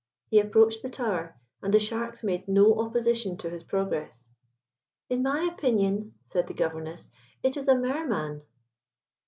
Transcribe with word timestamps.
He 0.31 0.39
approached 0.39 0.81
the 0.81 0.89
tower, 0.89 1.37
and 1.61 1.71
the 1.71 1.79
sharks 1.79 2.23
made 2.23 2.47
no 2.47 2.79
opposition 2.81 3.37
to 3.37 3.51
his 3.51 3.63
progress. 3.63 4.31
"In 5.11 5.21
my 5.21 5.43
opinion," 5.43 6.15
said 6.23 6.47
the 6.47 6.55
Governess, 6.55 7.11
"it 7.43 7.55
is 7.55 7.67
a 7.67 7.75
Mer 7.77 8.07
man." 8.07 8.41